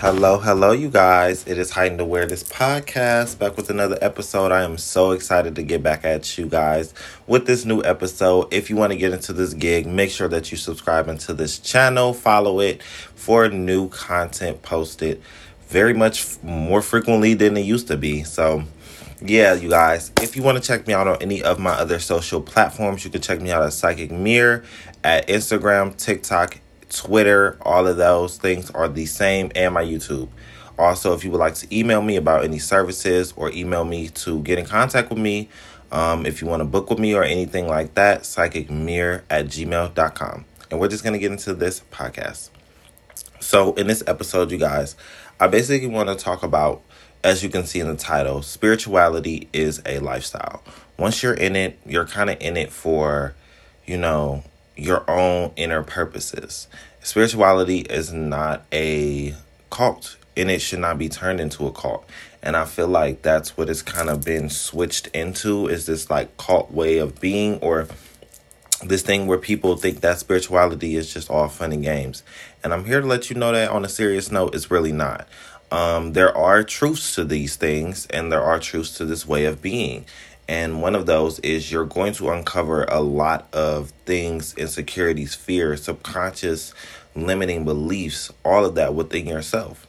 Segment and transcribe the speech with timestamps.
[0.00, 1.46] Hello, hello, you guys.
[1.46, 4.52] It is Heightened Awareness Podcast back with another episode.
[4.52, 6.92] I am so excited to get back at you guys
[7.26, 8.52] with this new episode.
[8.52, 11.58] If you want to get into this gig, make sure that you subscribe into this
[11.58, 15.22] channel, follow it for new content posted
[15.68, 18.22] very much more frequently than it used to be.
[18.22, 18.64] So,
[19.22, 22.00] yeah, you guys, if you want to check me out on any of my other
[22.00, 24.62] social platforms, you can check me out at Psychic Mirror
[25.02, 26.60] at Instagram, TikTok,
[26.90, 30.28] Twitter, all of those things are the same, and my YouTube.
[30.78, 34.42] Also, if you would like to email me about any services or email me to
[34.42, 35.48] get in contact with me,
[35.90, 40.44] um, if you want to book with me or anything like that, psychicmirror at gmail.com.
[40.70, 42.50] And we're just going to get into this podcast.
[43.40, 44.96] So, in this episode, you guys,
[45.38, 46.82] I basically want to talk about,
[47.22, 50.62] as you can see in the title, spirituality is a lifestyle.
[50.98, 53.34] Once you're in it, you're kind of in it for,
[53.86, 54.42] you know,
[54.76, 56.68] your own inner purposes.
[57.02, 59.34] Spirituality is not a
[59.70, 62.08] cult and it should not be turned into a cult.
[62.42, 66.36] And I feel like that's what it's kind of been switched into is this like
[66.36, 67.88] cult way of being or
[68.84, 72.22] this thing where people think that spirituality is just all fun and games.
[72.62, 75.26] And I'm here to let you know that on a serious note, it's really not.
[75.72, 79.62] Um, there are truths to these things and there are truths to this way of
[79.62, 80.04] being.
[80.48, 85.84] And one of those is you're going to uncover a lot of things, insecurities, fears,
[85.84, 86.72] subconscious
[87.16, 89.86] limiting beliefs, all of that within yourself.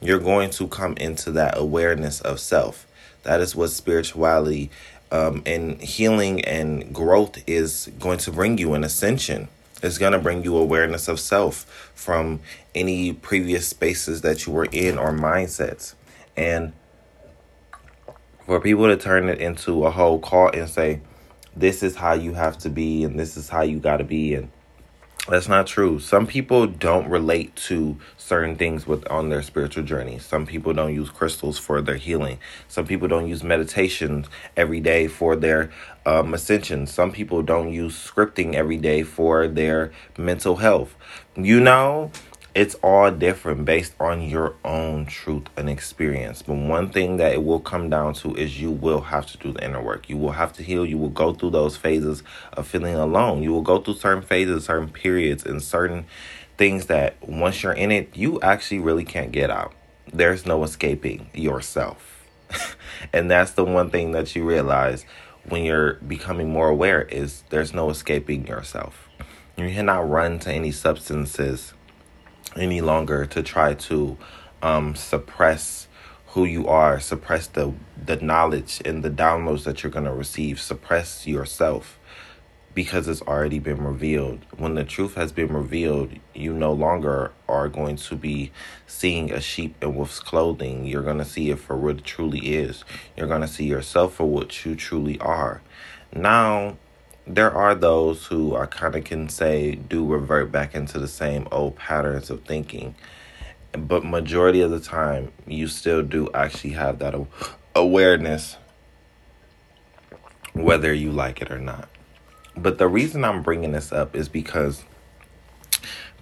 [0.00, 2.86] You're going to come into that awareness of self.
[3.22, 4.70] That is what spirituality
[5.12, 9.48] um, and healing and growth is going to bring you an ascension.
[9.82, 12.40] It's going to bring you awareness of self from
[12.74, 15.94] any previous spaces that you were in or mindsets.
[16.36, 16.72] And
[18.46, 21.00] for people to turn it into a whole call and say,
[21.56, 24.34] this is how you have to be and this is how you got to be
[24.34, 24.50] and
[25.28, 26.00] that's not true.
[26.00, 30.18] Some people don't relate to certain things with on their spiritual journey.
[30.18, 32.38] Some people don't use crystals for their healing.
[32.68, 35.70] Some people don't use meditations every day for their
[36.06, 36.86] um, ascension.
[36.86, 40.96] Some people don't use scripting every day for their mental health.
[41.36, 42.10] You know,
[42.54, 46.42] it's all different based on your own truth and experience.
[46.42, 49.52] But one thing that it will come down to is you will have to do
[49.52, 50.08] the inner work.
[50.08, 50.84] You will have to heal.
[50.84, 52.22] You will go through those phases
[52.52, 53.42] of feeling alone.
[53.42, 56.06] You will go through certain phases, certain periods, and certain
[56.58, 59.72] things that once you're in it, you actually really can't get out.
[60.12, 62.26] There's no escaping yourself.
[63.12, 65.04] and that's the one thing that you realize
[65.48, 69.08] when you're becoming more aware is there's no escaping yourself.
[69.56, 71.74] You cannot run to any substances
[72.56, 74.16] any longer to try to
[74.62, 75.88] um, suppress
[76.28, 77.72] who you are, suppress the
[78.02, 81.98] the knowledge and the downloads that you're going to receive, suppress yourself
[82.74, 84.44] because it's already been revealed.
[84.56, 88.52] When the truth has been revealed, you no longer are going to be
[88.86, 90.86] seeing a sheep in wolf's clothing.
[90.86, 92.84] You're going to see it for what it truly is.
[93.16, 95.62] You're going to see yourself for what you truly are.
[96.14, 96.76] Now,
[97.34, 101.46] there are those who I kind of can say do revert back into the same
[101.52, 102.94] old patterns of thinking.
[103.72, 107.14] But majority of the time, you still do actually have that
[107.74, 108.56] awareness,
[110.52, 111.88] whether you like it or not.
[112.56, 114.84] But the reason I'm bringing this up is because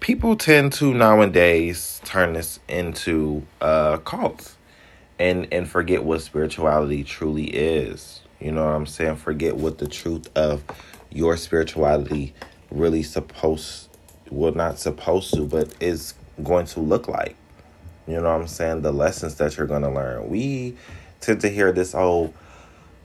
[0.00, 4.56] people tend to nowadays turn this into uh, cults
[5.18, 8.22] and and forget what spirituality truly is.
[8.40, 9.16] You know what I'm saying?
[9.16, 10.64] Forget what the truth of
[11.10, 12.34] your spirituality
[12.70, 13.88] really supposed
[14.30, 17.36] well not supposed to but is going to look like.
[18.06, 18.82] You know what i'm saying?
[18.82, 20.28] The lessons that you're going to learn.
[20.28, 20.76] We
[21.20, 22.32] tend to hear this oh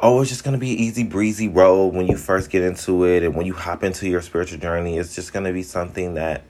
[0.00, 3.22] oh it's just going to be easy breezy road when you first get into it
[3.22, 6.42] and when you hop into your spiritual journey it's just going to be something that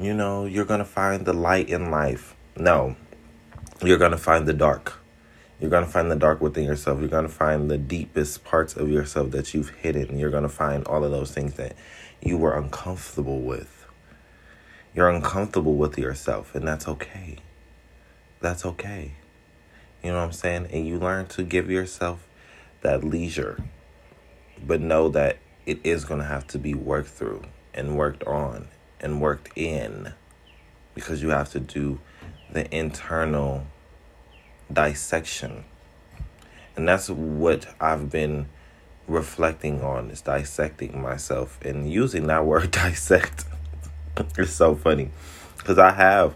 [0.00, 2.34] you know you're going to find the light in life.
[2.56, 2.96] No
[3.82, 5.03] you're going to find the dark
[5.60, 7.00] you're going to find the dark within yourself.
[7.00, 10.18] You're going to find the deepest parts of yourself that you've hidden.
[10.18, 11.76] You're going to find all of those things that
[12.20, 13.86] you were uncomfortable with.
[14.94, 17.38] You're uncomfortable with yourself, and that's okay.
[18.40, 19.12] That's okay.
[20.02, 20.68] You know what I'm saying?
[20.70, 22.26] And you learn to give yourself
[22.82, 23.62] that leisure,
[24.64, 27.42] but know that it is going to have to be worked through
[27.72, 28.68] and worked on
[29.00, 30.12] and worked in
[30.94, 32.00] because you have to do
[32.52, 33.66] the internal
[34.72, 35.64] dissection.
[36.76, 38.48] And that's what I've been
[39.06, 43.44] reflecting on is dissecting myself and using that word dissect.
[44.38, 45.10] it's so funny
[45.58, 46.34] because I have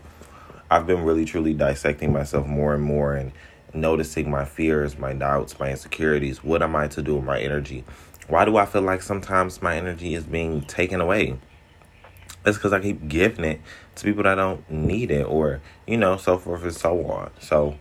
[0.71, 3.33] I've been really truly dissecting myself more and more and
[3.73, 6.45] noticing my fears, my doubts, my insecurities.
[6.45, 7.85] What am I to do with my energy?
[8.27, 11.39] Why do I feel like sometimes my energy is being taken away?
[12.45, 13.61] It's because I keep giving it
[13.97, 17.31] to people that don't need it, or you know, so forth and so on.
[17.41, 17.79] So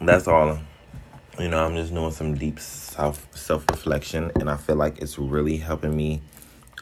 [0.00, 0.58] that's all.
[1.38, 5.18] You know, I'm just doing some deep self self reflection, and I feel like it's
[5.18, 6.22] really helping me.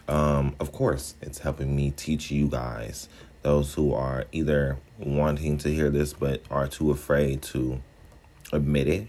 [0.08, 3.08] Um, of course, it's helping me teach you guys,
[3.42, 7.80] those who are either wanting to hear this but are too afraid to
[8.52, 9.06] admit it,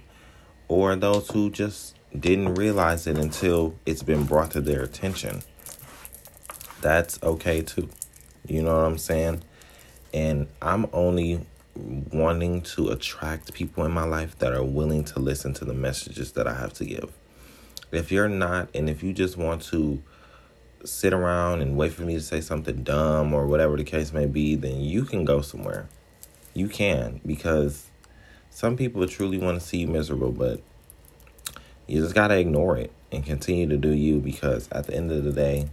[0.67, 5.41] or those who just didn't realize it until it's been brought to their attention.
[6.81, 7.89] That's okay too.
[8.47, 9.43] You know what I'm saying?
[10.13, 11.45] And I'm only
[11.75, 16.33] wanting to attract people in my life that are willing to listen to the messages
[16.33, 17.11] that I have to give.
[17.91, 20.01] If you're not, and if you just want to
[20.83, 24.25] sit around and wait for me to say something dumb or whatever the case may
[24.25, 25.87] be, then you can go somewhere.
[26.53, 27.89] You can, because
[28.49, 30.61] some people truly want to see you miserable, but
[31.87, 35.11] you just got to ignore it and continue to do you because at the end
[35.11, 35.69] of the day,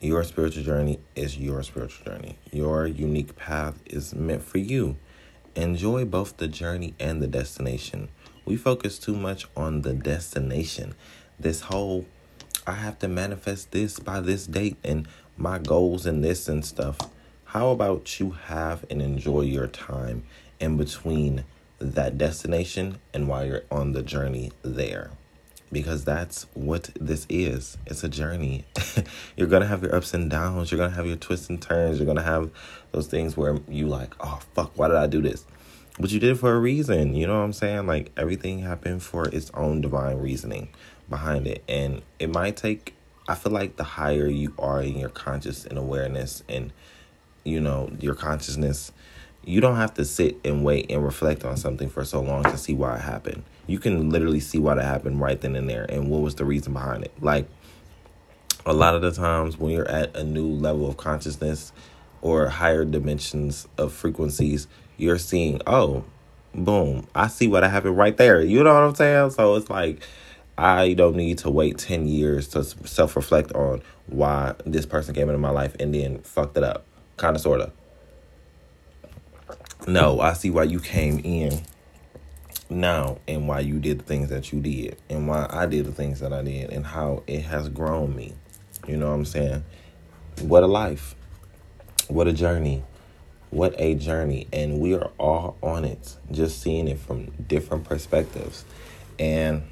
[0.00, 2.38] your spiritual journey is your spiritual journey.
[2.50, 4.96] Your unique path is meant for you.
[5.54, 8.08] Enjoy both the journey and the destination.
[8.46, 10.94] We focus too much on the destination.
[11.38, 12.06] This whole,
[12.66, 15.06] I have to manifest this by this date and
[15.36, 16.96] my goals and this and stuff.
[17.44, 20.22] How about you have and enjoy your time
[20.60, 21.44] in between
[21.78, 25.10] that destination and while you're on the journey there?
[25.72, 27.78] Because that's what this is.
[27.86, 28.64] It's a journey.
[29.36, 30.70] you're gonna have your ups and downs.
[30.70, 31.98] You're gonna have your twists and turns.
[31.98, 32.50] You're gonna have
[32.92, 35.44] those things where you like, oh fuck, why did I do this?
[35.98, 37.14] But you did it for a reason.
[37.14, 37.86] You know what I'm saying?
[37.86, 40.68] Like everything happened for its own divine reasoning
[41.08, 42.94] behind it, and it might take.
[43.28, 46.72] I feel like the higher you are in your conscious and awareness, and
[47.44, 48.92] you know your consciousness
[49.44, 52.56] you don't have to sit and wait and reflect on something for so long to
[52.58, 53.42] see why it happened.
[53.66, 56.44] You can literally see why it happened right then and there and what was the
[56.44, 57.12] reason behind it.
[57.20, 57.48] Like
[58.66, 61.72] a lot of the times when you're at a new level of consciousness
[62.20, 66.04] or higher dimensions of frequencies, you're seeing, oh,
[66.54, 68.42] boom, I see what happened right there.
[68.42, 69.30] You know what I'm saying?
[69.30, 70.02] So it's like
[70.58, 75.28] I don't need to wait 10 years to self reflect on why this person came
[75.28, 76.84] into my life and then fucked it up.
[77.16, 77.72] Kind of, sort of.
[79.90, 81.62] No, I see why you came in
[82.68, 85.90] now and why you did the things that you did and why I did the
[85.90, 88.34] things that I did and how it has grown me.
[88.86, 89.64] You know what I'm saying?
[90.42, 91.16] What a life.
[92.06, 92.84] What a journey.
[93.50, 94.46] What a journey.
[94.52, 98.64] And we are all on it, just seeing it from different perspectives.
[99.18, 99.64] And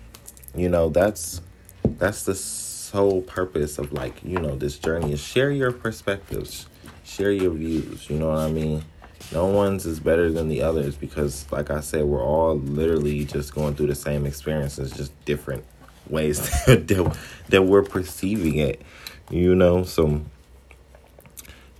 [0.53, 1.43] you know, that's
[1.85, 6.67] that's the sole purpose of like, you know, this journey is share your perspectives,
[7.05, 8.82] share your views, you know what I mean?
[9.32, 13.55] No one's is better than the others because like i said we're all literally just
[13.55, 15.65] going through the same experiences just different
[16.09, 17.17] ways that,
[17.49, 18.81] that we're perceiving it
[19.31, 19.85] you know?
[19.85, 20.23] So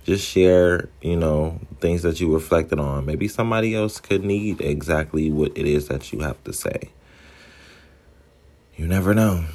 [0.05, 3.05] just share you know things that you reflected on.
[3.05, 6.89] Maybe somebody else could need exactly what it is that you have to say.
[8.75, 9.45] You never know.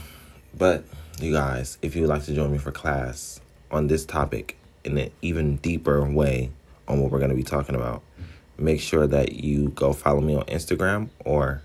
[0.56, 0.84] But
[1.20, 3.40] you guys if you would like to join me for class
[3.70, 6.50] on this topic in an even deeper way
[6.88, 8.02] on what we're going to be talking about,
[8.58, 11.62] make sure that you go follow me on Instagram or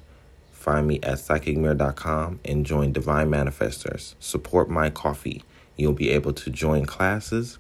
[0.52, 4.16] find me at psychicmirror.com and join Divine Manifestors.
[4.20, 5.44] Support my coffee.
[5.78, 7.58] You'll be able to join classes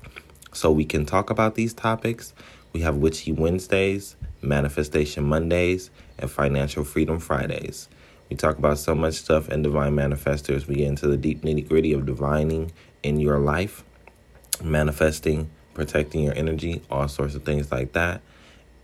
[0.52, 2.34] so we can talk about these topics.
[2.74, 7.88] We have Witchy Wednesdays, Manifestation Mondays, and Financial Freedom Fridays.
[8.30, 10.68] We talk about so much stuff in Divine Manifestors.
[10.68, 13.84] We get into the deep nitty gritty of divining in your life,
[14.64, 18.22] manifesting protecting your energy, all sorts of things like that.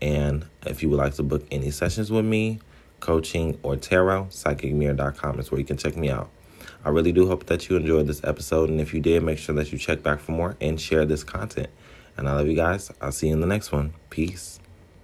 [0.01, 2.59] And if you would like to book any sessions with me,
[3.01, 6.29] coaching, or tarot, psychicmirror.com is where you can check me out.
[6.85, 8.69] I really do hope that you enjoyed this episode.
[8.69, 11.25] And if you did, make sure that you check back for more and share this
[11.25, 11.69] content.
[12.15, 12.91] And I love you guys.
[13.01, 13.93] I'll see you in the next one.
[14.09, 14.59] Peace.